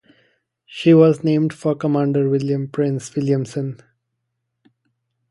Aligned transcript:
She 0.65 0.95
was 0.95 1.23
named 1.23 1.53
for 1.53 1.75
Commander 1.75 2.27
William 2.27 2.67
Price 2.67 3.15
Williamson. 3.15 3.77